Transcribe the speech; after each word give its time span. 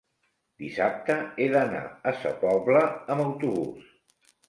Dissabte 0.63 1.17
he 1.45 1.51
d'anar 1.57 1.83
a 2.13 2.17
Sa 2.25 2.35
Pobla 2.47 2.85
amb 2.91 3.29
autobús. 3.31 3.97